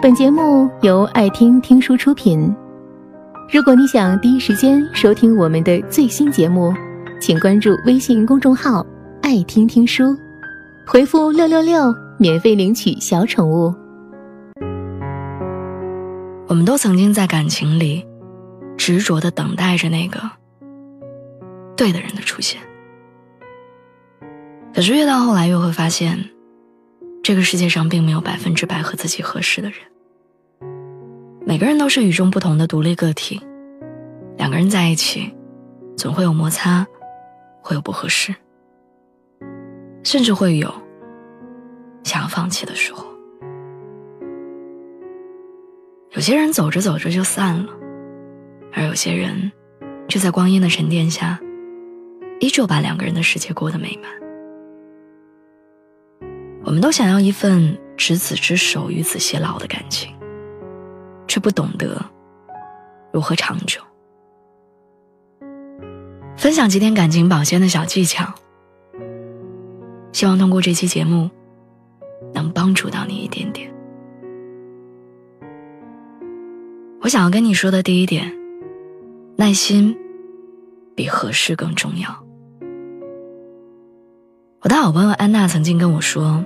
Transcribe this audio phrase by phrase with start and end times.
[0.00, 2.54] 本节目由爱听听书出品。
[3.52, 6.72] 如果你想第一时间收听我们的最新节目，
[7.20, 8.86] 请关注微信公众号
[9.22, 10.16] “爱听听书”，
[10.86, 13.74] 回复“六六六”免费领取小宠物。
[16.46, 18.06] 我们都曾经在感情里
[18.76, 20.20] 执着的等待着那个
[21.76, 22.60] 对的人的出现，
[24.72, 26.16] 可是越到后来，越会发现，
[27.28, 29.78] 这个世界上并没有百分之百和自己合适的人。
[31.44, 33.38] 每个人都是与众不同的独立个体，
[34.38, 35.30] 两个人在一起，
[35.94, 36.86] 总会有摩擦，
[37.60, 38.34] 会有不合适，
[40.02, 40.72] 甚至会有
[42.02, 43.04] 想要放弃的时候。
[46.12, 47.70] 有些人走着走着就散了，
[48.72, 49.52] 而有些人
[50.08, 51.38] 却在光阴的沉淀下，
[52.40, 54.27] 依旧把两个人的世界过得美满。
[56.68, 60.14] 我们都想要一份执子之手，与子偕老的感情。
[61.26, 62.04] 却不懂得
[63.10, 63.80] 如何长久。
[66.36, 68.34] 分享几点感情保鲜的小技巧，
[70.12, 71.30] 希望通过这期节目
[72.34, 73.72] 能帮助到你一点点。
[77.00, 78.30] 我想要跟你说的第一点，
[79.36, 79.96] 耐心
[80.94, 82.10] 比合适更重要。
[84.60, 86.44] 我的好朋友安娜曾经跟我说，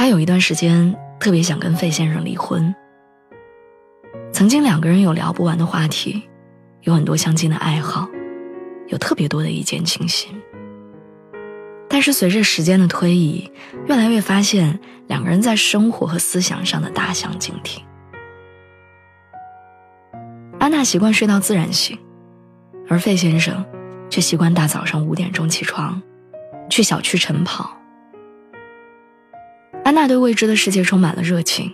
[0.00, 2.74] 她有一段时间特别想跟费先生离婚。
[4.32, 6.22] 曾经两个人有聊不完的话题，
[6.84, 8.08] 有很多相近的爱好，
[8.88, 10.30] 有特别多的一见倾心。
[11.86, 13.52] 但是随着时间的推移，
[13.88, 17.84] 越来越发现两个人在生活和思想上的大相径庭。
[20.58, 21.98] 安娜习惯睡到自然醒，
[22.88, 23.62] 而费先生
[24.08, 26.00] 却习惯大早上五点钟起床，
[26.70, 27.76] 去小区晨跑。
[29.84, 31.72] 安娜对未知的世界充满了热情，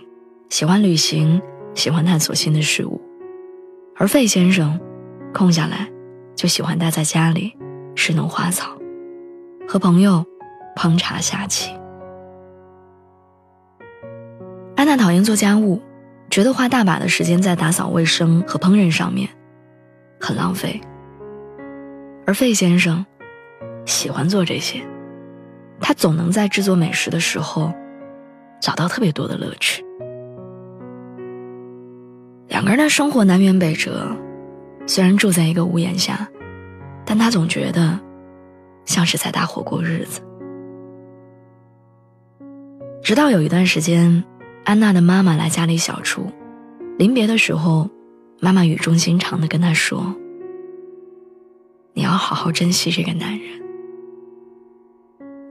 [0.49, 1.41] 喜欢旅行。
[1.75, 2.99] 喜欢探索新的事物，
[3.95, 4.79] 而费先生
[5.31, 5.87] 空下来
[6.35, 7.55] 就喜欢待在家里
[7.93, 8.75] 侍弄花草，
[9.67, 10.25] 和朋友
[10.75, 11.71] 烹茶下棋。
[14.75, 15.79] 安娜讨厌做家务，
[16.31, 19.29] 觉得花大把的时间在打扫卫生和烹饪上面
[20.19, 20.81] 很浪费，
[22.25, 23.05] 而费先生
[23.85, 24.81] 喜欢做这些，
[25.79, 27.71] 他总能在制作美食的时候
[28.61, 29.83] 找到特别多的乐趣。
[32.47, 34.15] 两个人的生活南辕北辙，
[34.85, 36.27] 虽然住在一个屋檐下，
[37.05, 37.99] 但他总觉得
[38.85, 40.21] 像是在搭伙过日子。
[43.03, 44.23] 直到有一段时间，
[44.63, 46.25] 安娜的妈妈来家里小住，
[46.97, 47.89] 临别的时候，
[48.39, 50.15] 妈妈语重心长的跟她说
[51.93, 53.61] ：“你要好好珍惜这个男人，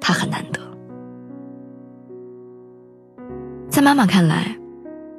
[0.01, 0.61] 他很难得。”
[3.87, 4.59] 妈妈看来，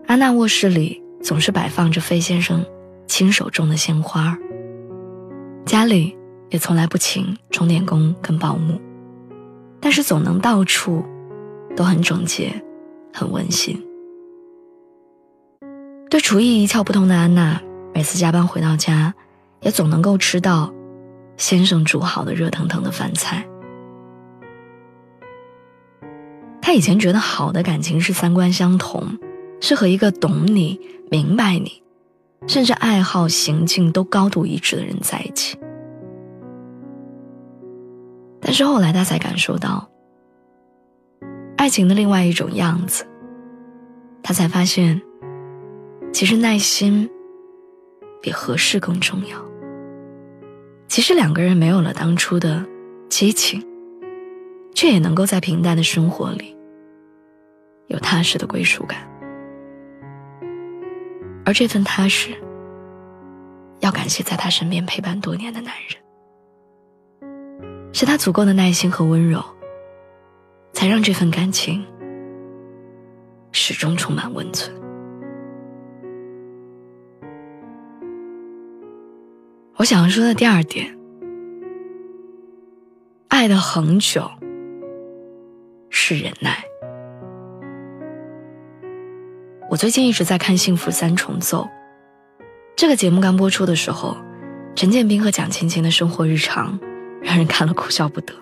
[0.07, 1.01] 安娜卧室里。
[1.23, 2.65] 总是摆放着费先生
[3.07, 4.37] 亲手种的鲜花，
[5.65, 6.15] 家里
[6.49, 8.79] 也从来不请钟点工跟保姆，
[9.79, 11.03] 但是总能到处
[11.77, 12.61] 都很整洁，
[13.13, 13.81] 很温馨。
[16.09, 17.61] 对厨艺一窍不通的安娜，
[17.93, 19.13] 每次加班回到家，
[19.61, 20.73] 也总能够吃到
[21.37, 23.47] 先生煮好的热腾腾的饭菜。
[26.67, 29.17] 他以前觉得好的感情是三观相同。
[29.61, 30.77] 是和一个懂你、
[31.09, 31.81] 明白你，
[32.45, 35.57] 甚至爱好、行径都高度一致的人在一起。
[38.41, 39.89] 但是后来他才感受到
[41.55, 43.07] 爱情的另外一种样子，
[44.21, 45.01] 他才发现，
[46.11, 47.09] 其实耐心
[48.21, 49.41] 比合适更重要。
[50.89, 52.63] 其实两个人没有了当初的
[53.07, 53.65] 激情，
[54.75, 56.55] 却也能够在平淡的生活里
[57.87, 58.99] 有踏实的归属感。
[61.45, 62.31] 而这份踏实，
[63.79, 65.97] 要感谢在他身边陪伴多年的男人，
[67.93, 69.41] 是他足够的耐心和温柔，
[70.73, 71.85] 才让这份感情
[73.53, 74.75] 始终充满温存。
[79.77, 80.97] 我想要说的第二点，
[83.29, 84.29] 爱的恒久
[85.89, 86.61] 是忍耐。
[89.77, 91.63] 最近一直在看《幸福三重奏》
[92.75, 94.17] 这个节目，刚播出的时候，
[94.75, 96.79] 陈建斌和蒋勤勤的生活日常
[97.21, 98.33] 让人看了哭笑不得。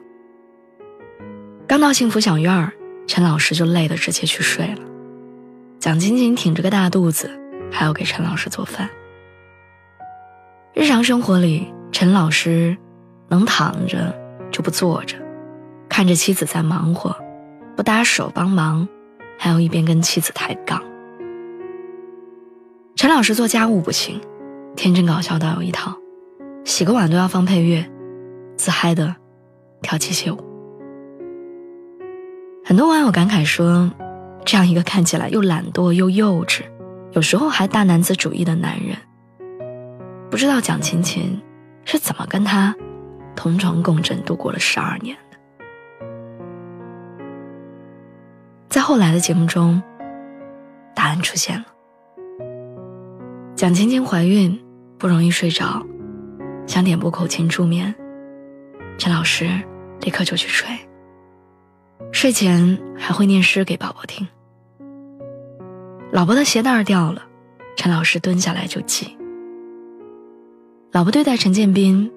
[1.67, 2.71] 刚到幸福小院儿，
[3.05, 4.81] 陈老师就累得直接去睡了，
[5.77, 7.29] 蒋勤勤挺着个大肚子，
[7.69, 8.89] 还要给陈老师做饭。
[10.73, 12.77] 日常生活里，陈老师
[13.27, 14.17] 能躺着
[14.51, 15.17] 就不坐着，
[15.89, 17.13] 看着妻子在忙活，
[17.75, 18.87] 不搭手帮忙，
[19.37, 20.81] 还要一边跟妻子抬杠。
[23.05, 24.19] 陈老师做家务不行，
[24.75, 25.95] 天真搞笑倒有一套，
[26.63, 27.87] 洗个碗都要放配乐，
[28.57, 29.15] 自嗨的
[29.83, 30.43] 跳机械舞。
[32.65, 33.91] 很多网友感慨说，
[34.43, 36.63] 这样一个看起来又懒惰又幼稚，
[37.11, 38.97] 有时候还大男子主义的男人，
[40.31, 41.39] 不知道蒋勤勤
[41.83, 42.75] 是怎么跟他
[43.35, 45.37] 同床共枕度过了十二年的。
[48.67, 49.79] 在后来的节目中，
[50.95, 51.65] 答案出现了。
[53.55, 54.59] 蒋勤勤怀孕
[54.97, 55.81] 不容易睡着，
[56.67, 57.95] 想点播口琴助眠，
[58.97, 59.49] 陈老师
[60.01, 60.67] 立刻就去睡。
[62.11, 64.27] 睡前还会念诗给宝宝听。
[66.11, 67.23] 老婆的鞋带掉了，
[67.77, 69.17] 陈老师蹲下来就系。
[70.91, 72.11] 老婆对待陈建斌，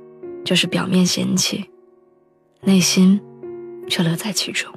[0.45, 1.71] 就是表面嫌弃，
[2.63, 3.21] 内心
[3.89, 4.69] 却乐在其中。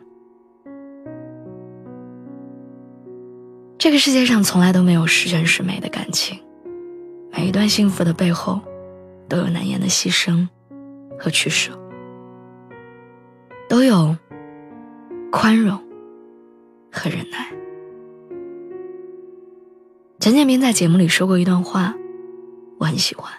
[3.79, 6.39] 这个世界上从来都没有十全十美的感情。
[7.31, 8.61] 每一段幸福的背后，
[9.27, 10.47] 都有难言的牺牲
[11.17, 11.71] 和取舍，
[13.67, 14.15] 都有
[15.31, 15.81] 宽容
[16.91, 17.51] 和忍耐。
[20.19, 21.95] 陈建斌在节目里说过一段话，
[22.79, 23.31] 我很喜欢。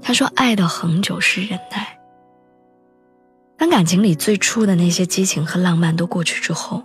[0.00, 1.98] 他说：“爱的恒久是忍耐。
[3.56, 6.82] 当感情里最初的那些激情和浪漫都过去之后，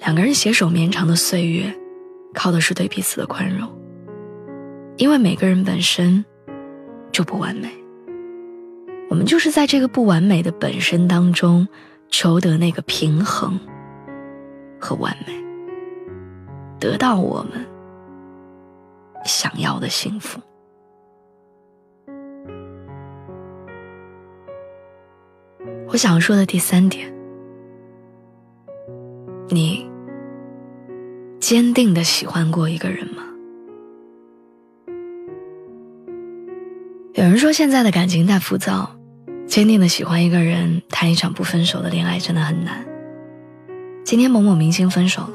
[0.00, 1.72] 两个人携手绵长的岁月，
[2.34, 3.68] 靠的是对彼此的宽容。”
[4.98, 6.24] 因为每个人本身
[7.12, 7.70] 就不完美，
[9.08, 11.68] 我们就是在这个不完美的本身当中，
[12.08, 13.58] 求得那个平衡
[14.80, 15.32] 和完美，
[16.80, 17.64] 得到我们
[19.24, 20.40] 想要的幸福。
[25.86, 27.08] 我想说的第三点，
[31.48, 33.22] 坚定的喜欢过一个人吗？
[37.14, 38.94] 有人说，现在的感情太浮躁，
[39.46, 42.84] 坚定的喜欢一个人，谈一场不分手的恋爱真的很难。
[44.04, 45.32] 今天某某明星分手了，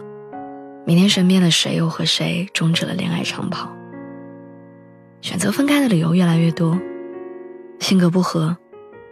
[0.85, 3.75] 明天身边的谁又和谁终止了恋爱长跑。
[5.21, 6.79] 选择分开的理由越来越多，
[7.79, 8.55] 性格不合，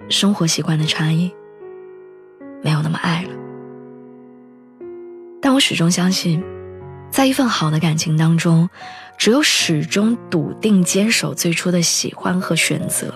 [0.08, 1.32] 生活习惯的差异，
[2.62, 3.30] 没有那么爱了。
[5.42, 6.40] 但我始终相信。
[7.12, 8.70] 在一份好的感情当中，
[9.18, 13.14] 只有始终笃定坚守最初的喜欢和选择，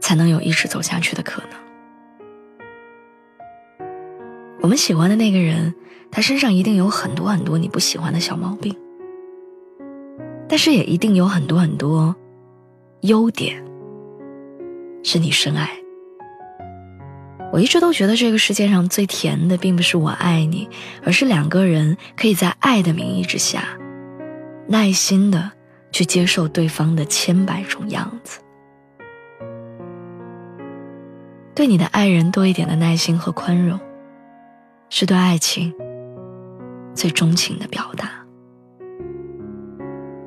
[0.00, 1.50] 才能有一直走下去的可能。
[4.60, 5.72] 我们喜欢的那个人，
[6.10, 8.76] 他身上一定有很多很多你不喜欢的小毛病，
[10.48, 12.14] 但是也一定有很多很多
[13.02, 13.64] 优点，
[15.02, 15.79] 是你深爱。
[17.52, 20.68] 我一直都觉得这个世界上最甜的，并不是我爱你，
[21.04, 23.64] 而是两个人可以在爱的名义之下，
[24.68, 25.50] 耐心的
[25.90, 28.38] 去接受对方的千百种样子。
[31.52, 33.78] 对你的爱人多一点的耐心和宽容，
[34.88, 35.74] 是对爱情
[36.94, 38.12] 最钟情的表达。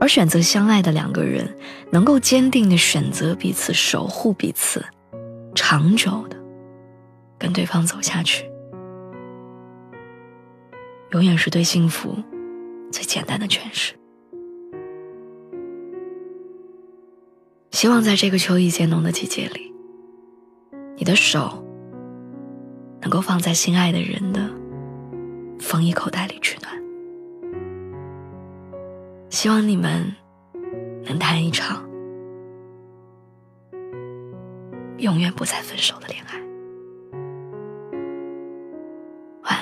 [0.02, 1.56] 而选择相爱的两个人，
[1.90, 4.84] 能够坚定的选择彼此，守护彼此，
[5.56, 6.43] 长久的。
[7.44, 8.50] 跟对方走下去，
[11.12, 12.16] 永远是对幸福
[12.90, 13.94] 最简单的诠释。
[17.72, 19.74] 希望在这个秋意渐浓的季节里，
[20.96, 21.62] 你的手
[23.02, 24.50] 能够放在心爱的人的
[25.60, 26.74] 风衣口袋里取暖。
[29.30, 30.16] 希望你们
[31.04, 31.84] 能谈一场
[35.00, 36.42] 永远不再分手的恋爱。